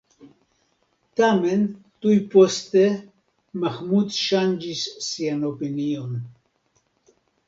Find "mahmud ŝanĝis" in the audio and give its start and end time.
3.65-4.81